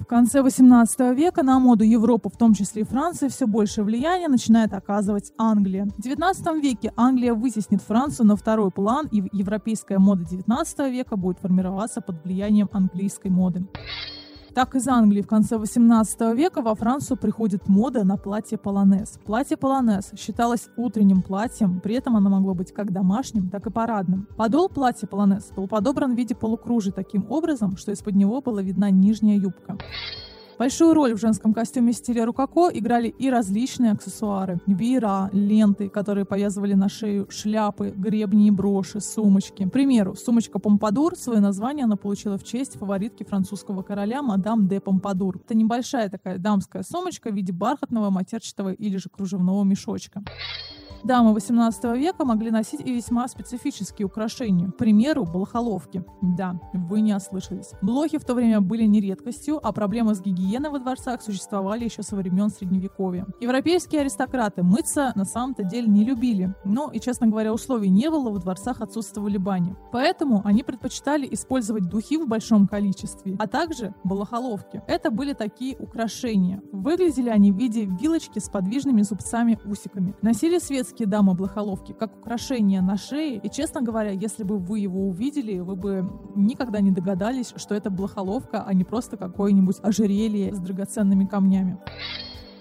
В 0.00 0.06
конце 0.06 0.42
18 0.42 1.14
века 1.14 1.42
на 1.42 1.58
моду 1.60 1.84
Европы, 1.84 2.30
в 2.30 2.36
том 2.36 2.54
числе 2.54 2.82
и 2.82 2.84
Франции, 2.84 3.28
все 3.28 3.46
больше 3.46 3.82
влияния 3.82 4.28
начинает 4.28 4.72
оказывать 4.72 5.32
Англия. 5.36 5.84
В 5.84 6.00
19 6.00 6.62
веке 6.62 6.92
Англия 6.96 7.34
вытеснит 7.34 7.82
Францию 7.82 8.26
на 8.26 8.34
второй 8.34 8.70
план, 8.70 9.08
и 9.12 9.22
европейская 9.30 9.98
мода 9.98 10.24
19 10.24 10.78
века 10.90 11.16
будет 11.16 11.38
формироваться 11.38 12.00
под 12.00 12.24
влиянием 12.24 12.70
английской 12.72 13.28
моды. 13.28 13.66
Так 14.54 14.74
из 14.74 14.88
Англии 14.88 15.22
в 15.22 15.28
конце 15.28 15.58
18 15.58 16.34
века 16.34 16.60
во 16.60 16.74
Францию 16.74 17.16
приходит 17.16 17.68
мода 17.68 18.02
на 18.04 18.16
платье 18.16 18.58
полонез. 18.58 19.20
Платье 19.24 19.56
полонез 19.56 20.10
считалось 20.18 20.68
утренним 20.76 21.22
платьем, 21.22 21.80
при 21.80 21.94
этом 21.94 22.16
оно 22.16 22.30
могло 22.30 22.54
быть 22.54 22.72
как 22.72 22.92
домашним, 22.92 23.48
так 23.48 23.66
и 23.66 23.70
парадным. 23.70 24.26
Подол 24.36 24.68
платья 24.68 25.06
полонез 25.06 25.52
был 25.54 25.68
подобран 25.68 26.14
в 26.14 26.16
виде 26.16 26.34
полукружия 26.34 26.92
таким 26.92 27.26
образом, 27.30 27.76
что 27.76 27.92
из-под 27.92 28.16
него 28.16 28.40
была 28.40 28.60
видна 28.60 28.90
нижняя 28.90 29.38
юбка. 29.38 29.78
Большую 30.60 30.92
роль 30.92 31.14
в 31.14 31.18
женском 31.18 31.54
костюме 31.54 31.94
стиля 31.94 32.26
рукоко 32.26 32.68
играли 32.70 33.08
и 33.08 33.30
различные 33.30 33.92
аксессуары. 33.92 34.60
Веера, 34.66 35.30
ленты, 35.32 35.88
которые 35.88 36.26
повязывали 36.26 36.74
на 36.74 36.90
шею, 36.90 37.26
шляпы, 37.30 37.94
гребни 37.96 38.48
и 38.48 38.50
броши, 38.50 39.00
сумочки. 39.00 39.66
К 39.66 39.72
примеру, 39.72 40.14
сумочка 40.16 40.58
Помпадур, 40.58 41.16
свое 41.16 41.40
название 41.40 41.84
она 41.84 41.96
получила 41.96 42.36
в 42.36 42.44
честь 42.44 42.78
фаворитки 42.78 43.24
французского 43.24 43.80
короля 43.80 44.20
мадам 44.20 44.68
де 44.68 44.80
Помпадур. 44.80 45.38
Это 45.38 45.54
небольшая 45.54 46.10
такая 46.10 46.36
дамская 46.36 46.82
сумочка 46.82 47.30
в 47.30 47.34
виде 47.34 47.54
бархатного, 47.54 48.10
матерчатого 48.10 48.70
или 48.70 48.98
же 48.98 49.08
кружевного 49.08 49.64
мешочка. 49.64 50.22
Дамы 51.02 51.32
XVIII 51.32 51.98
века 51.98 52.24
могли 52.24 52.50
носить 52.50 52.80
и 52.80 52.92
весьма 52.92 53.26
специфические 53.28 54.06
украшения. 54.06 54.68
К 54.68 54.76
примеру, 54.76 55.24
блохоловки. 55.24 56.04
Да, 56.20 56.60
вы 56.72 57.00
не 57.00 57.14
ослышались. 57.14 57.72
Блохи 57.80 58.18
в 58.18 58.24
то 58.24 58.34
время 58.34 58.60
были 58.60 58.84
не 58.84 59.00
редкостью, 59.00 59.58
а 59.62 59.72
проблемы 59.72 60.14
с 60.14 60.20
гигиеной 60.20 60.70
во 60.70 60.78
дворцах 60.78 61.22
существовали 61.22 61.84
еще 61.84 62.02
со 62.02 62.16
времен 62.16 62.50
Средневековья. 62.50 63.26
Европейские 63.40 64.02
аристократы 64.02 64.62
мыться 64.62 65.12
на 65.14 65.24
самом-то 65.24 65.64
деле 65.64 65.88
не 65.88 66.04
любили. 66.04 66.54
Но 66.64 66.90
и, 66.90 67.00
честно 67.00 67.28
говоря, 67.28 67.52
условий 67.52 67.88
не 67.88 68.10
было, 68.10 68.30
в 68.30 68.38
дворцах 68.38 68.80
отсутствовали 68.82 69.38
бани. 69.38 69.74
Поэтому 69.92 70.42
они 70.44 70.62
предпочитали 70.62 71.26
использовать 71.30 71.88
духи 71.88 72.18
в 72.18 72.28
большом 72.28 72.68
количестве, 72.68 73.36
а 73.38 73.46
также 73.46 73.94
блохоловки. 74.04 74.82
Это 74.86 75.10
были 75.10 75.32
такие 75.32 75.76
украшения. 75.78 76.62
Выглядели 76.72 77.30
они 77.30 77.52
в 77.52 77.56
виде 77.56 77.86
вилочки 77.86 78.38
с 78.38 78.48
подвижными 78.48 79.02
зубцами-усиками. 79.02 80.14
Носили 80.22 80.58
свет 80.58 80.89
детские 80.90 81.06
дамы 81.06 81.34
блохоловки 81.34 81.92
как 81.92 82.16
украшение 82.16 82.80
на 82.82 82.96
шее. 82.96 83.36
И, 83.36 83.48
честно 83.48 83.80
говоря, 83.80 84.10
если 84.10 84.42
бы 84.42 84.58
вы 84.58 84.80
его 84.80 85.08
увидели, 85.08 85.60
вы 85.60 85.76
бы 85.76 86.10
никогда 86.34 86.80
не 86.80 86.90
догадались, 86.90 87.52
что 87.56 87.74
это 87.74 87.90
блохоловка, 87.90 88.64
а 88.66 88.74
не 88.74 88.82
просто 88.82 89.16
какое-нибудь 89.16 89.76
ожерелье 89.82 90.52
с 90.52 90.58
драгоценными 90.58 91.26
камнями. 91.26 91.78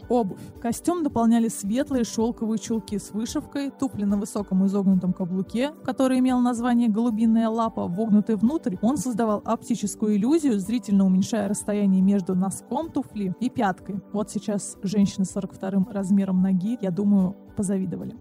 Обувь. 0.10 0.42
Костюм 0.60 1.04
дополняли 1.04 1.50
светлые 1.50 2.04
шелковые 2.04 2.58
чулки 2.58 2.98
с 2.98 3.12
вышивкой, 3.12 3.70
туфли 3.70 4.06
на 4.06 4.18
высоком 4.18 4.66
изогнутом 4.66 5.14
каблуке, 5.14 5.72
который 5.86 6.18
имел 6.18 6.40
название 6.40 6.90
«голубиная 6.90 7.48
лапа», 7.48 7.88
вогнутый 7.88 8.36
внутрь, 8.36 8.76
он 8.82 8.98
создавал 8.98 9.44
оптическую 9.46 10.16
иллюзию, 10.16 10.60
зрительно 10.60 11.06
уменьшая 11.06 11.48
расстояние 11.48 12.02
между 12.02 12.36
носком 12.36 12.90
туфли 12.90 13.36
и 13.40 13.52
пяткой. 13.52 14.02
Вот 14.12 14.32
сейчас 14.32 14.78
женщины 14.82 15.26
с 15.26 15.32
42 15.32 15.92
размером 15.92 16.42
ноги, 16.42 16.80
я 16.82 16.90
думаю, 16.90 17.36
позавидовали. 17.60 18.16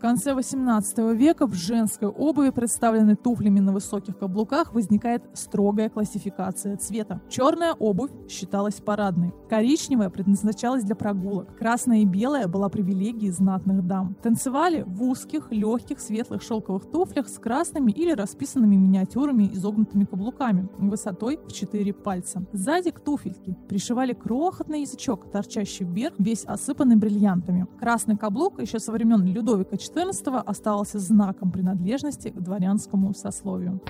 В 0.00 0.02
конце 0.02 0.32
18 0.32 0.96
века 1.14 1.46
в 1.46 1.52
женской 1.52 2.08
обуви, 2.08 2.48
представленной 2.48 3.16
туфлями 3.16 3.60
на 3.60 3.70
высоких 3.70 4.16
каблуках, 4.16 4.72
возникает 4.72 5.22
строгая 5.34 5.90
классификация 5.90 6.78
цвета. 6.78 7.20
Черная 7.28 7.74
обувь 7.74 8.10
считалась 8.26 8.76
парадной, 8.76 9.34
коричневая 9.50 10.08
предназначалась 10.08 10.84
для 10.84 10.94
прогулок, 10.94 11.54
красная 11.58 11.98
и 11.98 12.06
белая 12.06 12.48
была 12.48 12.70
привилегией 12.70 13.30
знатных 13.30 13.86
дам. 13.86 14.16
Танцевали 14.22 14.84
в 14.86 15.02
узких, 15.02 15.52
легких, 15.52 16.00
светлых 16.00 16.40
шелковых 16.40 16.90
туфлях 16.90 17.28
с 17.28 17.38
красными 17.38 17.92
или 17.92 18.12
расписанными 18.12 18.76
миниатюрами 18.76 19.50
изогнутыми 19.52 20.06
каблуками 20.06 20.66
высотой 20.78 21.38
в 21.46 21.52
4 21.52 21.92
пальца. 21.92 22.42
Сзади 22.54 22.90
к 22.90 23.00
туфельке 23.00 23.54
пришивали 23.68 24.14
крохотный 24.14 24.80
язычок, 24.80 25.30
торчащий 25.30 25.84
вверх, 25.84 26.14
весь 26.16 26.46
осыпанный 26.46 26.96
бриллиантами. 26.96 27.66
Красный 27.78 28.16
каблук 28.16 28.62
еще 28.62 28.78
со 28.78 28.92
времен 28.92 29.26
Людовика 29.26 29.76
XIV 29.94 30.42
оставался 30.46 30.98
знаком 30.98 31.50
принадлежности 31.50 32.28
к 32.28 32.40
дворянскому 32.40 33.14
сословию. 33.14 33.80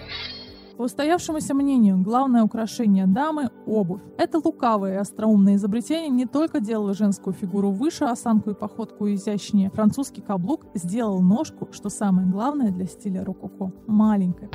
По 0.76 0.84
устоявшемуся 0.84 1.52
мнению, 1.52 2.00
главное 2.00 2.42
украшение 2.42 3.06
дамы– 3.06 3.50
обувь. 3.66 4.00
Это 4.16 4.40
лукавое 4.42 4.94
и 4.94 4.96
остроумное 4.96 5.56
изобретение 5.56 6.08
не 6.08 6.24
только 6.24 6.58
делало 6.60 6.94
женскую 6.94 7.34
фигуру 7.34 7.70
выше, 7.70 8.04
осанку 8.04 8.50
и 8.50 8.54
походку 8.54 9.06
изящнее. 9.08 9.68
Французский 9.68 10.22
каблук 10.22 10.64
сделал 10.72 11.20
ножку, 11.20 11.68
что 11.70 11.90
самое 11.90 12.26
главное 12.28 12.70
для 12.70 12.86
стиля 12.86 13.22
рококо– 13.22 13.72
маленькой. 13.86 14.48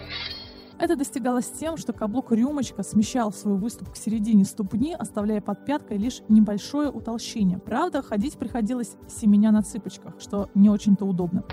Это 0.77 0.95
достигалось 0.95 1.49
тем, 1.49 1.77
что 1.77 1.93
каблук-рюмочка 1.93 2.83
смещал 2.83 3.31
свой 3.31 3.57
выступ 3.57 3.91
к 3.91 3.95
середине 3.95 4.43
ступни, 4.43 4.93
оставляя 4.93 5.41
под 5.41 5.65
пяткой 5.65 5.97
лишь 5.97 6.21
небольшое 6.27 6.89
утолщение. 6.89 7.57
Правда, 7.57 8.01
ходить 8.01 8.37
приходилось 8.37 8.97
семеня 9.07 9.51
на 9.51 9.61
цыпочках, 9.61 10.15
что 10.19 10.49
не 10.53 10.69
очень-то 10.69 11.05
удобно. 11.05 11.43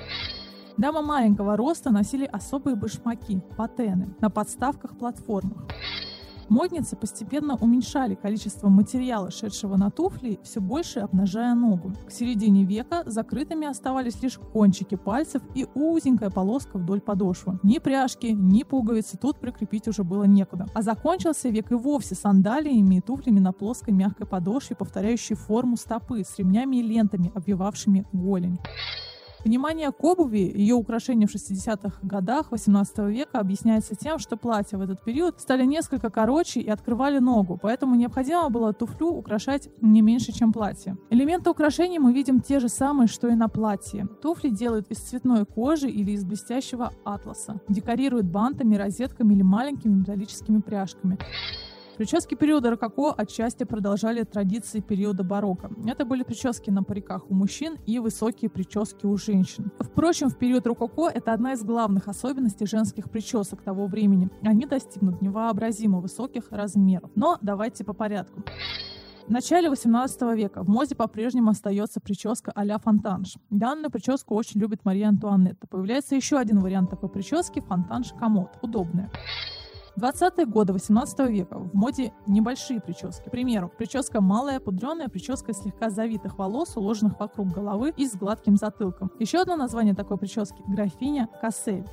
Дамы 0.76 1.02
маленького 1.02 1.56
роста 1.56 1.90
носили 1.90 2.24
особые 2.24 2.76
башмаки, 2.76 3.42
патены, 3.56 4.14
на 4.20 4.30
подставках-платформах. 4.30 5.66
Модницы 6.52 6.96
постепенно 6.96 7.56
уменьшали 7.56 8.14
количество 8.14 8.68
материала, 8.68 9.30
шедшего 9.30 9.78
на 9.78 9.90
туфли, 9.90 10.38
все 10.42 10.60
больше 10.60 10.98
обнажая 10.98 11.54
ногу. 11.54 11.94
К 12.06 12.10
середине 12.12 12.64
века 12.64 13.04
закрытыми 13.06 13.66
оставались 13.66 14.22
лишь 14.22 14.36
кончики 14.36 14.96
пальцев 14.96 15.40
и 15.54 15.66
узенькая 15.74 16.28
полоска 16.28 16.76
вдоль 16.76 17.00
подошвы. 17.00 17.58
Ни 17.62 17.78
пряжки, 17.78 18.34
ни 18.34 18.64
пуговицы 18.64 19.16
тут 19.16 19.38
прикрепить 19.40 19.88
уже 19.88 20.04
было 20.04 20.24
некуда. 20.24 20.66
А 20.74 20.82
закончился 20.82 21.48
век 21.48 21.72
и 21.72 21.74
вовсе 21.74 22.14
сандалиями 22.14 22.96
и 22.96 23.00
туфлями 23.00 23.38
на 23.38 23.54
плоской 23.54 23.94
мягкой 23.94 24.26
подошве, 24.26 24.76
повторяющей 24.76 25.36
форму 25.36 25.78
стопы 25.78 26.22
с 26.22 26.38
ремнями 26.38 26.76
и 26.76 26.82
лентами, 26.82 27.32
обвивавшими 27.34 28.06
голень. 28.12 28.58
Внимание 29.44 29.90
к 29.90 30.04
обуви, 30.04 30.52
ее 30.54 30.76
украшения 30.76 31.26
в 31.26 31.34
60-х 31.34 31.98
годах 32.02 32.52
18 32.52 32.98
века 32.98 33.40
объясняется 33.40 33.96
тем, 33.96 34.20
что 34.20 34.36
платья 34.36 34.78
в 34.78 34.82
этот 34.82 35.02
период 35.02 35.40
стали 35.40 35.64
несколько 35.64 36.10
короче 36.10 36.60
и 36.60 36.70
открывали 36.70 37.18
ногу, 37.18 37.58
поэтому 37.60 37.96
необходимо 37.96 38.48
было 38.50 38.72
туфлю 38.72 39.08
украшать 39.08 39.68
не 39.80 40.00
меньше, 40.00 40.32
чем 40.32 40.52
платье. 40.52 40.96
Элементы 41.10 41.50
украшений 41.50 41.98
мы 41.98 42.12
видим 42.12 42.40
те 42.40 42.60
же 42.60 42.68
самые, 42.68 43.08
что 43.08 43.28
и 43.28 43.34
на 43.34 43.48
платье. 43.48 44.06
Туфли 44.22 44.48
делают 44.48 44.90
из 44.90 44.98
цветной 44.98 45.44
кожи 45.44 45.90
или 45.90 46.12
из 46.12 46.24
блестящего 46.24 46.92
атласа. 47.04 47.60
Декорируют 47.68 48.26
бантами, 48.26 48.76
розетками 48.76 49.34
или 49.34 49.42
маленькими 49.42 49.92
металлическими 49.92 50.60
пряжками. 50.60 51.18
Прически 51.96 52.34
периода 52.34 52.70
рококо 52.70 53.12
отчасти 53.12 53.64
продолжали 53.64 54.22
традиции 54.22 54.80
периода 54.80 55.22
барокко. 55.24 55.70
Это 55.86 56.04
были 56.04 56.22
прически 56.22 56.70
на 56.70 56.82
париках 56.82 57.30
у 57.30 57.34
мужчин 57.34 57.76
и 57.86 57.98
высокие 57.98 58.50
прически 58.50 59.06
у 59.06 59.16
женщин. 59.16 59.70
Впрочем, 59.78 60.28
в 60.28 60.38
период 60.38 60.66
рококо 60.66 61.08
это 61.08 61.32
одна 61.32 61.52
из 61.52 61.62
главных 61.62 62.08
особенностей 62.08 62.66
женских 62.66 63.10
причесок 63.10 63.62
того 63.62 63.86
времени. 63.86 64.30
Они 64.42 64.64
достигнут 64.66 65.20
невообразимо 65.20 66.00
высоких 66.00 66.50
размеров. 66.50 67.10
Но 67.14 67.38
давайте 67.42 67.84
по 67.84 67.92
порядку. 67.92 68.42
В 69.26 69.30
начале 69.30 69.70
18 69.70 70.22
века 70.34 70.64
в 70.64 70.68
моде 70.68 70.96
по-прежнему 70.96 71.50
остается 71.50 72.00
прическа 72.00 72.50
а-ля 72.54 72.78
фонтанж. 72.78 73.36
Данную 73.50 73.90
прическу 73.90 74.34
очень 74.34 74.60
любит 74.60 74.84
Мария 74.84 75.08
Антуанетта. 75.08 75.66
Появляется 75.68 76.16
еще 76.16 76.38
один 76.38 76.58
вариант 76.58 76.90
такой 76.90 77.08
прически– 77.08 77.60
фонтанж 77.68 78.14
комод. 78.18 78.50
Удобная. 78.62 79.10
20-е 80.00 80.46
годы 80.46 80.72
18 80.72 81.18
века 81.28 81.58
в 81.58 81.74
моде 81.74 82.12
небольшие 82.26 82.80
прически. 82.80 83.28
К 83.28 83.30
примеру, 83.30 83.70
прическа 83.76 84.20
малая, 84.20 84.60
пудреная 84.60 85.08
прическа 85.08 85.52
слегка 85.52 85.90
завитых 85.90 86.38
волос, 86.38 86.76
уложенных 86.76 87.18
вокруг 87.20 87.48
головы 87.48 87.92
и 87.96 88.06
с 88.06 88.14
гладким 88.14 88.56
затылком. 88.56 89.10
Еще 89.18 89.40
одно 89.40 89.56
название 89.56 89.94
такой 89.94 90.18
прически– 90.18 90.62
графиня 90.66 91.28
Кассель. 91.40 91.84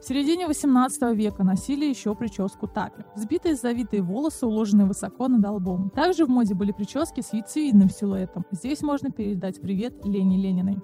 В 0.00 0.04
середине 0.08 0.46
18 0.46 1.16
века 1.16 1.42
носили 1.42 1.84
еще 1.86 2.14
прическу 2.14 2.68
тапи. 2.68 3.04
Сбитые 3.16 3.56
завитые 3.56 4.02
волосы, 4.02 4.46
уложенные 4.46 4.86
высоко 4.86 5.26
над 5.26 5.44
лбом. 5.44 5.90
Также 5.90 6.26
в 6.26 6.28
моде 6.28 6.54
были 6.54 6.72
прически 6.72 7.22
с 7.22 7.32
яйцевидным 7.32 7.90
силуэтом. 7.90 8.44
Здесь 8.52 8.82
можно 8.82 9.10
передать 9.10 9.60
привет 9.60 10.04
Лене 10.04 10.36
Лениной. 10.36 10.76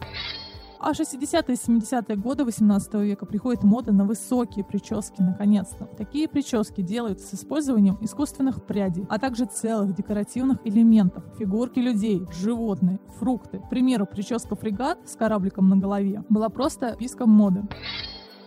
А 0.84 0.90
60-е 0.90 1.54
и 1.54 1.56
70-е 1.56 2.16
годы 2.16 2.44
18 2.44 2.94
века 2.94 3.24
приходит 3.24 3.62
мода 3.62 3.92
на 3.92 4.04
высокие 4.04 4.64
прически, 4.64 5.22
наконец-то. 5.22 5.84
Такие 5.96 6.28
прически 6.28 6.80
делают 6.82 7.20
с 7.20 7.34
использованием 7.34 7.98
искусственных 8.00 8.66
прядей, 8.66 9.06
а 9.08 9.20
также 9.20 9.44
целых 9.44 9.94
декоративных 9.94 10.58
элементов. 10.64 11.22
Фигурки 11.38 11.78
людей, 11.78 12.26
животные, 12.32 12.98
фрукты. 13.20 13.60
К 13.60 13.68
примеру, 13.70 14.06
прическа 14.06 14.56
фрегат 14.56 14.98
с 15.08 15.14
корабликом 15.14 15.68
на 15.68 15.76
голове 15.76 16.24
была 16.28 16.48
просто 16.48 16.96
писком 16.98 17.30
моды. 17.30 17.62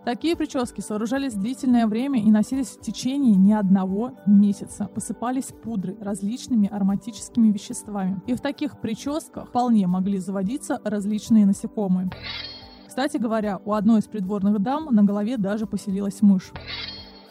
Такие 0.06 0.36
прически 0.36 0.82
сооружались 0.82 1.34
длительное 1.34 1.88
время 1.88 2.22
и 2.22 2.30
носились 2.30 2.78
в 2.78 2.80
течение 2.80 3.36
не 3.36 3.54
одного 3.54 4.12
месяца. 4.28 4.86
Посыпались 4.86 5.52
пудрой, 5.64 5.98
различными 6.00 6.70
ароматическими 6.70 7.52
веществами. 7.52 8.22
И 8.28 8.36
в 8.36 8.40
таких 8.40 8.80
прическах 8.80 9.50
вполне 9.50 9.88
могли 9.88 10.20
заводиться 10.20 10.80
различные 10.84 11.48
насекомые. 11.48 12.12
Кстати 12.88 13.18
говоря, 13.18 13.60
у 13.66 13.74
одной 13.74 14.00
из 14.00 14.06
придворных 14.06 14.60
дам 14.60 14.90
на 14.92 15.04
голове 15.04 15.38
даже 15.38 15.66
поселилась 15.66 16.22
мышь. 16.22 16.52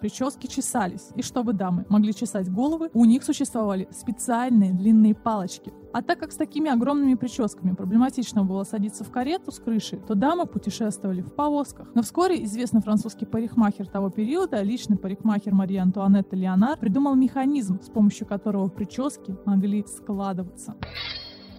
Прически 0.05 0.49
чесались, 0.49 1.09
и 1.15 1.23
чтобы 1.23 1.55
дамы 1.55 1.87
могли 1.89 2.13
чесать 2.13 2.53
головы, 2.53 2.91
у 2.93 3.07
них 3.07 3.25
существовали 3.25 3.89
специальные 3.91 4.75
длинные 4.75 5.15
палочки. 5.15 5.73
А 5.95 6.03
так 6.03 6.19
как 6.19 6.31
с 6.31 6.37
такими 6.37 6.71
огромными 6.71 7.15
прическами 7.15 7.73
проблематично 7.75 8.45
было 8.45 8.65
садиться 8.65 9.03
в 9.03 9.11
карету 9.11 9.51
с 9.51 9.59
крыши, 9.59 9.97
то 9.97 10.15
дамы 10.15 10.45
путешествовали 10.45 11.23
в 11.23 11.35
повозках. 11.35 11.89
Но 11.95 12.03
вскоре 12.03 12.45
известный 12.45 12.83
французский 12.83 13.25
парикмахер 13.25 13.87
того 13.87 14.11
периода, 14.11 14.61
личный 14.61 14.99
парикмахер 14.99 15.55
Марии 15.55 15.79
Антуанетты 15.79 16.37
Леонар, 16.37 16.79
придумал 16.79 17.15
механизм, 17.15 17.81
с 17.81 17.89
помощью 17.89 18.27
которого 18.27 18.69
прически 18.69 19.35
могли 19.47 19.87
складываться. 19.87 20.75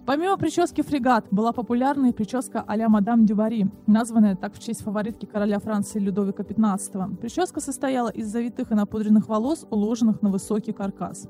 Помимо 0.06 0.36
прически 0.36 0.82
фрегат, 0.82 1.26
была 1.32 1.52
популярна 1.52 2.06
и 2.06 2.12
прическа 2.12 2.62
а-ля 2.68 2.88
мадам 2.88 3.26
Дюбари, 3.26 3.66
названная 3.88 4.36
так 4.36 4.54
в 4.54 4.60
честь 4.60 4.82
фаворитки 4.82 5.26
короля 5.26 5.58
Франции 5.58 5.98
Людовика 5.98 6.44
XV. 6.44 7.16
Прическа 7.16 7.60
состояла 7.60 8.10
из 8.10 8.28
завитых 8.28 8.70
и 8.70 8.74
напудренных 8.76 9.26
волос, 9.26 9.66
уложенных 9.68 10.22
на 10.22 10.30
высокий 10.30 10.72
каркас. 10.72 11.26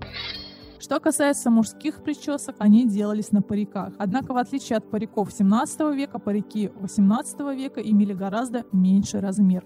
Что 0.78 1.00
касается 1.00 1.50
мужских 1.50 2.02
причесок, 2.02 2.56
они 2.59 2.87
делались 2.87 3.33
на 3.33 3.40
париках. 3.40 3.95
Однако, 3.97 4.35
в 4.35 4.37
отличие 4.37 4.76
от 4.76 4.90
париков 4.90 5.33
17 5.33 5.80
века, 5.95 6.18
парики 6.18 6.71
18 6.78 7.40
века 7.56 7.80
имели 7.80 8.12
гораздо 8.12 8.66
меньший 8.73 9.21
размер. 9.21 9.64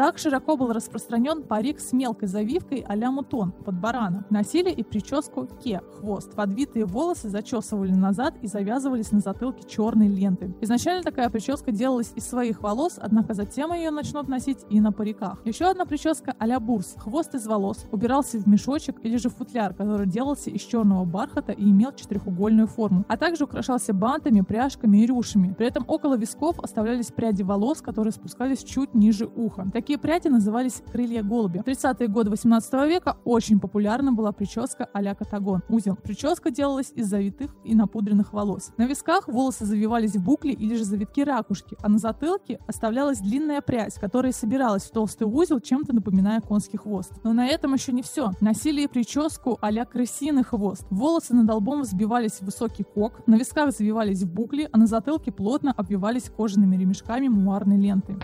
Так 0.00 0.16
широко 0.16 0.56
был 0.56 0.72
распространен 0.72 1.42
парик 1.42 1.78
с 1.78 1.92
мелкой 1.92 2.26
завивкой 2.26 2.82
а-ля 2.88 3.10
мутон 3.10 3.52
под 3.52 3.78
барана. 3.78 4.24
Носили 4.30 4.70
и 4.70 4.82
прическу 4.82 5.46
ке– 5.62 5.82
хвост. 6.00 6.34
Подвитые 6.34 6.86
волосы 6.86 7.28
зачесывали 7.28 7.92
назад 7.92 8.34
и 8.40 8.46
завязывались 8.46 9.12
на 9.12 9.20
затылке 9.20 9.68
черной 9.68 10.08
лентой. 10.08 10.54
Изначально 10.62 11.02
такая 11.02 11.28
прическа 11.28 11.70
делалась 11.70 12.12
из 12.16 12.26
своих 12.26 12.62
волос, 12.62 12.98
однако 12.98 13.34
затем 13.34 13.74
ее 13.74 13.90
начнут 13.90 14.26
носить 14.26 14.60
и 14.70 14.80
на 14.80 14.90
париках. 14.90 15.38
Еще 15.44 15.66
одна 15.66 15.84
прическа 15.84 16.34
а-ля 16.38 16.60
бурс. 16.60 16.94
Хвост 16.96 17.34
из 17.34 17.46
волос 17.46 17.84
убирался 17.92 18.38
в 18.38 18.46
мешочек 18.46 18.96
или 19.02 19.18
же 19.18 19.28
футляр, 19.28 19.74
который 19.74 20.06
делался 20.06 20.48
из 20.48 20.62
черного 20.62 21.04
бархата 21.04 21.52
и 21.52 21.64
имел 21.64 21.92
четырехугольную 21.92 22.68
форму, 22.68 23.04
а 23.06 23.18
также 23.18 23.44
украшался 23.44 23.92
бантами, 23.92 24.40
пряжками 24.40 24.96
и 25.02 25.06
рюшами. 25.06 25.52
При 25.52 25.66
этом 25.66 25.84
около 25.86 26.16
висков 26.16 26.58
оставлялись 26.58 27.12
пряди 27.12 27.42
волос, 27.42 27.82
которые 27.82 28.14
спускались 28.14 28.64
чуть 28.64 28.94
ниже 28.94 29.26
уха. 29.26 29.66
Такие 29.70 29.89
Такие 29.90 29.98
пряди 29.98 30.28
назывались 30.28 30.84
крылья 30.92 31.20
голубя. 31.24 31.64
В 31.64 31.66
30-е 31.66 32.06
годы 32.06 32.30
18 32.30 32.72
века 32.88 33.16
очень 33.24 33.58
популярна 33.58 34.12
была 34.12 34.30
прическа 34.30 34.88
а-ля 34.92 35.16
катагон. 35.16 35.64
Узел. 35.68 35.96
Прическа 35.96 36.52
делалась 36.52 36.92
из 36.94 37.08
завитых 37.08 37.50
и 37.64 37.74
напудренных 37.74 38.32
волос. 38.32 38.70
На 38.76 38.86
висках 38.86 39.26
волосы 39.26 39.64
завивались 39.64 40.14
в 40.14 40.22
букли 40.22 40.52
или 40.52 40.76
же 40.76 40.84
завитки 40.84 41.22
ракушки, 41.22 41.76
а 41.82 41.88
на 41.88 41.98
затылке 41.98 42.60
оставлялась 42.68 43.18
длинная 43.18 43.62
прядь, 43.62 43.94
которая 43.94 44.30
собиралась 44.30 44.84
в 44.84 44.92
толстый 44.92 45.24
узел, 45.24 45.58
чем-то 45.58 45.92
напоминая 45.92 46.40
конский 46.40 46.78
хвост. 46.78 47.10
Но 47.24 47.32
на 47.32 47.48
этом 47.48 47.74
еще 47.74 47.90
не 47.90 48.02
все. 48.02 48.30
Носили 48.40 48.82
и 48.82 48.86
прическу 48.86 49.58
а-ля 49.60 49.84
крысиный 49.86 50.44
хвост. 50.44 50.86
Волосы 50.90 51.34
над 51.34 51.52
лбом 51.52 51.82
взбивались 51.82 52.34
в 52.34 52.42
высокий 52.42 52.84
кок, 52.84 53.26
на 53.26 53.34
висках 53.34 53.72
завивались 53.72 54.22
в 54.22 54.32
букли, 54.32 54.68
а 54.70 54.78
на 54.78 54.86
затылке 54.86 55.32
плотно 55.32 55.72
обвивались 55.76 56.30
кожаными 56.30 56.76
ремешками 56.76 57.26
муарной 57.26 57.76
ленты. 57.76 58.16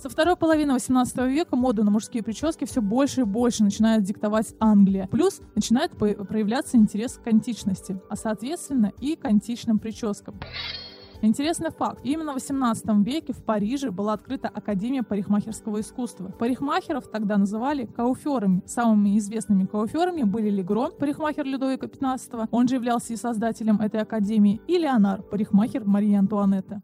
Со 0.00 0.08
второй 0.08 0.34
половины 0.34 0.72
18 0.72 1.14
века 1.28 1.56
моду 1.56 1.84
на 1.84 1.90
мужские 1.90 2.22
прически 2.22 2.64
все 2.64 2.80
больше 2.80 3.20
и 3.20 3.24
больше 3.24 3.62
начинает 3.62 4.02
диктовать 4.02 4.54
Англия. 4.58 5.06
Плюс 5.08 5.42
начинает 5.54 5.90
проявляться 5.90 6.78
интерес 6.78 7.20
к 7.22 7.26
античности, 7.26 8.00
а 8.08 8.16
соответственно 8.16 8.92
и 8.98 9.14
к 9.14 9.26
античным 9.26 9.78
прическам. 9.78 10.40
Интересный 11.20 11.70
факт. 11.70 12.00
Именно 12.02 12.30
в 12.32 12.36
18 12.36 12.82
веке 13.06 13.34
в 13.34 13.44
Париже 13.44 13.90
была 13.90 14.14
открыта 14.14 14.48
Академия 14.48 15.02
парикмахерского 15.02 15.80
искусства. 15.80 16.30
Парикмахеров 16.30 17.06
тогда 17.10 17.36
называли 17.36 17.84
кауферами. 17.84 18.62
Самыми 18.64 19.18
известными 19.18 19.66
кауферами 19.66 20.22
были 20.22 20.48
Легро, 20.48 20.88
парикмахер 20.88 21.44
Людовика 21.44 21.88
XV, 21.88 22.48
он 22.50 22.68
же 22.68 22.76
являлся 22.76 23.12
и 23.12 23.16
создателем 23.16 23.82
этой 23.82 24.00
академии, 24.00 24.62
и 24.66 24.78
Леонар, 24.78 25.20
парикмахер 25.20 25.84
Марии 25.84 26.14
Антуанетты. 26.14 26.80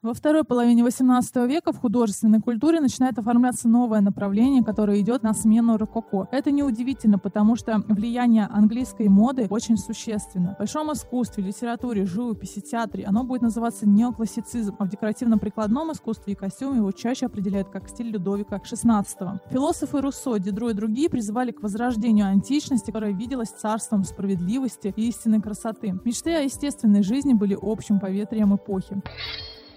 Во 0.00 0.14
второй 0.14 0.44
половине 0.44 0.84
XVIII 0.84 1.48
века 1.48 1.72
в 1.72 1.80
художественной 1.80 2.40
культуре 2.40 2.78
начинает 2.78 3.18
оформляться 3.18 3.68
новое 3.68 4.00
направление, 4.00 4.62
которое 4.62 5.00
идет 5.00 5.24
на 5.24 5.34
смену 5.34 5.76
рококо. 5.76 6.28
Это 6.30 6.52
неудивительно, 6.52 7.18
потому 7.18 7.56
что 7.56 7.82
влияние 7.88 8.46
английской 8.46 9.08
моды 9.08 9.48
очень 9.50 9.76
существенно. 9.76 10.54
В 10.54 10.58
большом 10.60 10.92
искусстве, 10.92 11.42
литературе, 11.42 12.06
живописи, 12.06 12.60
театре 12.60 13.06
оно 13.06 13.24
будет 13.24 13.42
называться 13.42 13.88
неоклассицизм, 13.88 14.76
а 14.78 14.84
в 14.84 14.88
декоративно-прикладном 14.88 15.90
искусстве 15.90 16.34
и 16.34 16.36
костюме 16.36 16.76
его 16.76 16.92
чаще 16.92 17.26
определяют 17.26 17.70
как 17.70 17.88
стиль 17.88 18.12
Людовика 18.12 18.58
XVI. 18.58 19.40
Философы 19.50 20.00
Руссо, 20.00 20.38
Дидро 20.38 20.70
и 20.70 20.74
другие 20.74 21.10
призывали 21.10 21.50
к 21.50 21.60
возрождению 21.60 22.26
античности, 22.26 22.92
которая 22.92 23.12
виделась 23.12 23.48
царством 23.48 24.04
справедливости 24.04 24.94
и 24.94 25.08
истинной 25.08 25.42
красоты. 25.42 25.98
Мечты 26.04 26.36
о 26.36 26.42
естественной 26.42 27.02
жизни 27.02 27.32
были 27.32 27.58
общим 27.60 27.98
поветрием 27.98 28.54
эпохи. 28.54 29.02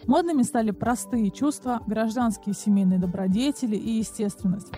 Модными 0.08 0.44
стали 0.44 0.72
простые 0.72 1.32
чувства, 1.32 1.82
гражданские 1.88 2.56
семейные 2.56 3.00
добродетели 3.00 3.76
и 3.76 3.98
естественность. 3.98 4.72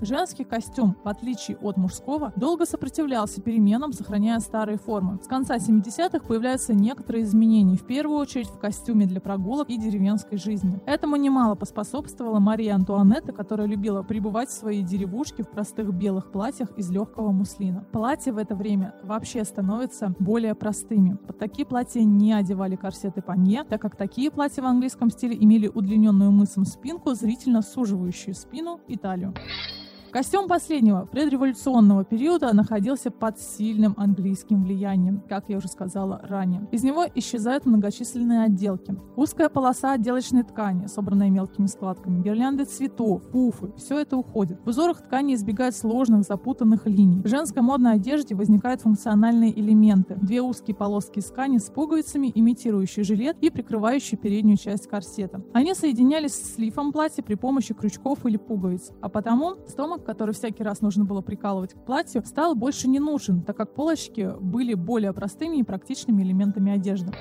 Женский 0.00 0.44
костюм, 0.44 0.96
в 1.04 1.08
отличие 1.08 1.58
от 1.58 1.76
мужского, 1.76 2.32
долго 2.34 2.64
сопротивлялся 2.64 3.42
переменам, 3.42 3.92
сохраняя 3.92 4.40
старые 4.40 4.78
формы. 4.78 5.18
С 5.22 5.26
конца 5.26 5.56
70-х 5.56 6.20
появляются 6.20 6.72
некоторые 6.72 7.24
изменения, 7.24 7.76
в 7.76 7.84
первую 7.84 8.18
очередь 8.18 8.48
в 8.48 8.58
костюме 8.58 9.04
для 9.04 9.20
прогулок 9.20 9.68
и 9.68 9.76
деревенской 9.76 10.38
жизни. 10.38 10.80
Этому 10.86 11.16
немало 11.16 11.54
поспособствовала 11.54 12.38
Мария 12.38 12.74
Антуанетта, 12.74 13.32
которая 13.32 13.66
любила 13.66 14.02
пребывать 14.02 14.48
в 14.48 14.52
своей 14.52 14.82
деревушке 14.82 15.42
в 15.42 15.50
простых 15.50 15.92
белых 15.92 16.32
платьях 16.32 16.70
из 16.78 16.90
легкого 16.90 17.30
муслина. 17.30 17.84
Платья 17.92 18.32
в 18.32 18.38
это 18.38 18.54
время 18.54 18.94
вообще 19.02 19.44
становятся 19.44 20.14
более 20.18 20.54
простыми. 20.54 21.18
Под 21.26 21.38
такие 21.38 21.66
платья 21.66 22.00
не 22.00 22.32
одевали 22.32 22.76
корсеты 22.76 23.20
панье, 23.20 23.64
так 23.64 23.82
как 23.82 23.96
такие 23.96 24.30
платья 24.30 24.62
в 24.62 24.66
английском 24.66 25.10
стиле 25.10 25.36
имели 25.38 25.68
удлиненную 25.68 26.30
мысом 26.30 26.64
спинку, 26.64 27.12
зрительно 27.12 27.60
суживающую 27.60 28.34
спину 28.34 28.80
и 28.88 28.96
талию. 28.96 29.34
Костюм 30.12 30.48
последнего 30.48 31.06
предреволюционного 31.06 32.04
периода 32.04 32.52
находился 32.52 33.12
под 33.12 33.38
сильным 33.38 33.94
английским 33.96 34.64
влиянием, 34.64 35.22
как 35.28 35.44
я 35.48 35.58
уже 35.58 35.68
сказала 35.68 36.20
ранее. 36.24 36.66
Из 36.72 36.82
него 36.82 37.04
исчезают 37.14 37.64
многочисленные 37.64 38.42
отделки. 38.42 38.96
Узкая 39.14 39.48
полоса 39.48 39.92
отделочной 39.92 40.42
ткани, 40.42 40.86
собранная 40.86 41.30
мелкими 41.30 41.66
складками, 41.66 42.22
гирлянды 42.22 42.64
цветов, 42.64 43.22
пуфы– 43.30 43.72
все 43.76 44.00
это 44.00 44.16
уходит. 44.16 44.58
В 44.64 44.70
узорах 44.70 45.00
ткани 45.00 45.34
избегают 45.34 45.76
сложных, 45.76 46.24
запутанных 46.24 46.86
линий. 46.86 47.22
В 47.22 47.28
женской 47.28 47.62
модной 47.62 47.92
одежде 47.92 48.34
возникают 48.34 48.80
функциональные 48.80 49.58
элементы. 49.58 50.16
Две 50.20 50.42
узкие 50.42 50.74
полоски 50.74 51.20
ткани 51.20 51.58
с 51.58 51.70
пуговицами, 51.70 52.32
имитирующие 52.34 53.04
жилет 53.04 53.36
и 53.40 53.50
прикрывающие 53.50 54.18
переднюю 54.18 54.56
часть 54.56 54.88
корсета. 54.88 55.40
Они 55.52 55.72
соединялись 55.72 56.34
с 56.34 56.54
слифом 56.56 56.90
платья 56.90 57.22
при 57.22 57.36
помощи 57.36 57.74
крючков 57.74 58.26
или 58.26 58.38
пуговиц, 58.38 58.90
а 59.00 59.08
потому 59.08 59.54
замок, 59.68 59.99
который 60.04 60.34
всякий 60.34 60.62
раз 60.62 60.80
нужно 60.80 61.04
было 61.04 61.20
прикалывать 61.20 61.74
к 61.74 61.84
платью, 61.84 62.22
стал 62.24 62.54
больше 62.54 62.88
не 62.88 62.98
нужен, 62.98 63.42
так 63.42 63.56
как 63.56 63.74
полочки 63.74 64.34
были 64.40 64.74
более 64.74 65.12
простыми 65.12 65.58
и 65.58 65.62
практичными 65.62 66.22
элементами 66.22 66.72
одежды. 66.72 67.12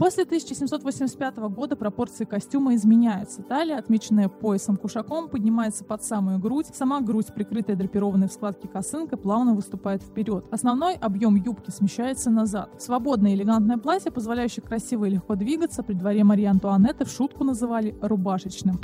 После 0.00 0.22
1785 0.22 1.36
года 1.50 1.76
пропорции 1.76 2.24
костюма 2.24 2.74
изменяются. 2.74 3.42
Талия, 3.42 3.76
отмеченная 3.76 4.30
поясом-кушаком, 4.30 5.28
поднимается 5.28 5.84
под 5.84 6.02
самую 6.02 6.38
грудь. 6.38 6.68
Сама 6.72 7.02
грудь, 7.02 7.26
прикрытая 7.34 7.76
драпированной 7.76 8.28
в 8.28 8.32
складке 8.32 8.66
косынкой, 8.66 9.18
плавно 9.18 9.52
выступает 9.52 10.02
вперед. 10.02 10.46
Основной 10.50 10.94
объем 10.94 11.34
юбки 11.34 11.70
смещается 11.70 12.30
назад. 12.30 12.70
Свободное 12.80 13.34
элегантное 13.34 13.76
платье, 13.76 14.10
позволяющее 14.10 14.64
красиво 14.64 15.04
и 15.04 15.10
легко 15.10 15.34
двигаться, 15.34 15.82
при 15.82 15.92
дворе 15.92 16.24
Марии 16.24 16.46
Антуанетты 16.46 17.04
в 17.04 17.10
шутку 17.10 17.44
называли 17.44 17.94
рубашечным. 18.00 18.80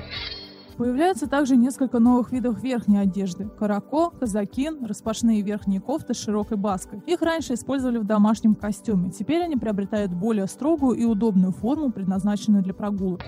Появляются 0.76 1.26
также 1.26 1.56
несколько 1.56 1.98
новых 1.98 2.32
видов 2.32 2.62
верхней 2.62 2.98
одежды. 2.98 3.48
Карако, 3.58 4.10
казакин, 4.10 4.84
распашные 4.84 5.40
верхние 5.40 5.80
кофты 5.80 6.12
с 6.12 6.18
широкой 6.18 6.58
баской. 6.58 7.02
Их 7.06 7.22
раньше 7.22 7.54
использовали 7.54 7.96
в 7.96 8.04
домашнем 8.04 8.54
костюме. 8.54 9.10
Теперь 9.10 9.42
они 9.42 9.56
приобретают 9.56 10.12
более 10.12 10.46
строгую 10.46 10.98
и 10.98 11.04
удобную 11.04 11.52
форму, 11.52 11.90
предназначенную 11.90 12.62
для 12.62 12.74
прогулок. 12.74 13.22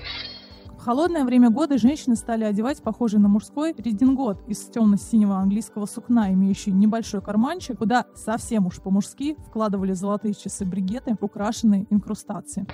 В 0.79 0.81
холодное 0.81 1.25
время 1.25 1.51
года 1.51 1.79
женщины 1.79 2.17
стали 2.17 2.45
одевать 2.45 2.83
похожий 2.83 3.19
на 3.19 3.29
мужской 3.29 3.75
редингот 3.77 4.47
из 4.47 4.59
темно-синего 4.67 5.39
английского 5.39 5.87
сукна, 5.87 6.33
имеющий 6.33 6.71
небольшой 6.71 7.23
карманчик, 7.23 7.79
куда 7.79 8.07
совсем 8.15 8.67
уж 8.67 8.81
по-мужски 8.81 9.37
вкладывали 9.49 9.93
золотые 9.93 10.35
часы-бригеты, 10.35 11.17
украшенные 11.21 11.87
инкрустацией. 11.91 12.69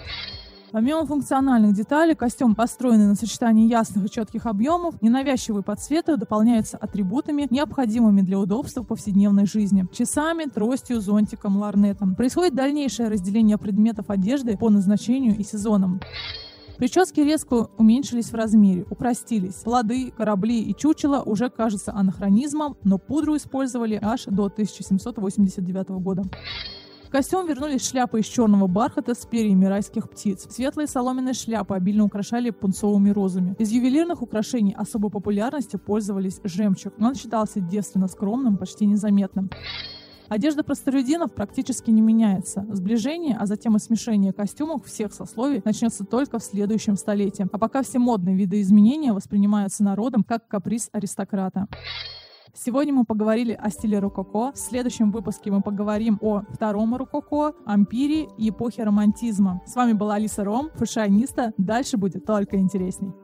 Помимо 0.75 1.07
функциональных 1.07 1.73
деталей, 1.73 2.17
костюм, 2.17 2.57
построенный 2.57 3.07
на 3.07 3.15
сочетании 3.15 3.69
ясных 3.69 4.07
и 4.07 4.11
четких 4.11 4.45
объемов, 4.45 5.01
ненавязчивый 5.03 5.63
по 5.63 5.77
цвету, 5.77 6.17
дополняется 6.17 6.77
атрибутами, 6.77 7.47
необходимыми 7.49 8.23
для 8.23 8.41
удобства 8.41 8.83
в 8.83 8.89
повседневной 8.89 9.47
жизни. 9.47 9.87
Часами, 9.93 10.47
тростью, 10.47 11.01
зонтиком, 11.01 11.59
ларнетом. 11.59 12.17
Происходит 12.17 12.57
дальнейшее 12.57 13.09
разделение 13.09 13.57
предметов 13.57 14.11
одежды 14.11 14.57
по 14.57 14.69
назначению 14.69 15.39
и 15.39 15.45
сезонам. 15.45 16.01
Прически 16.77 17.21
резко 17.21 17.69
уменьшились 17.79 18.33
в 18.33 18.35
размере, 18.35 18.85
упростились. 18.91 19.55
Плоды, 19.55 20.11
корабли 20.11 20.61
и 20.61 20.75
чучела 20.75 21.23
уже 21.23 21.51
кажутся 21.51 21.93
анахронизмом, 21.93 22.77
но 22.83 22.99
пудру 22.99 23.37
использовали 23.37 23.97
аж 24.03 24.25
до 24.25 24.47
1789 24.47 25.91
года. 26.03 26.25
Костюм 27.15 27.47
вернулись 27.47 27.89
шляпы 27.89 28.19
из 28.19 28.27
черного 28.27 28.67
бархата 28.67 29.15
с 29.15 29.25
перьями 29.25 29.67
райских 29.67 30.11
птиц. 30.11 30.49
Светлые 30.51 30.89
соломенные 30.89 31.33
шляпы 31.33 31.77
обильно 31.77 32.03
украшали 32.03 32.51
пунцовыми 32.51 33.11
розами. 33.11 33.55
Из 33.61 33.71
ювелирных 33.71 34.21
украшений 34.21 34.75
особой 34.77 35.13
популярностью 35.13 35.79
пользовались 35.79 36.41
жемчуг, 36.43 36.95
он 36.99 37.15
считался 37.15 37.61
девственно 37.61 38.09
скромным, 38.09 38.57
почти 38.57 38.85
незаметным. 38.85 39.49
Одежда 40.29 40.65
простолюдинов 40.65 41.33
практически 41.33 41.93
не 41.93 42.01
меняется. 42.01 42.67
Сближение, 42.73 43.37
а 43.39 43.47
затем 43.47 43.77
и 43.77 43.79
смешение 43.79 44.33
костюмов 44.33 44.85
всех 44.85 45.13
сословий 45.13 45.63
начнется 45.65 46.05
только 46.05 46.41
в 46.41 46.43
следующем 46.43 46.97
столетии. 46.97 47.47
А 47.53 47.59
пока 47.59 47.85
все 47.85 48.01
модные 48.01 48.35
виды 48.35 48.61
изменения 48.61 49.13
воспринимаются 49.13 49.85
народом 49.85 50.25
как 50.25 50.49
каприз 50.49 50.89
аристократа. 50.91 51.69
Сегодня 52.57 52.93
мы 52.93 53.05
поговорили 53.05 53.53
о 53.53 53.69
стиле 53.69 53.99
рококо. 53.99 54.53
В 54.53 54.59
следующем 54.59 55.11
выпуске 55.11 55.51
мы 55.51 55.61
поговорим 55.61 56.19
о 56.21 56.43
втором 56.53 56.95
рококо, 56.95 57.53
ампире 57.67 58.29
и 58.39 58.51
эпохе 58.51 58.85
романтизма. 58.85 59.61
С 59.67 59.75
вами 59.75 59.93
была 59.93 60.15
Алиса 60.15 60.45
Ром, 60.45 60.71
фэшиониста. 60.75 61.53
Дальше 61.59 61.97
будет 61.97 62.25
только 62.25 62.57
интересней. 62.57 63.15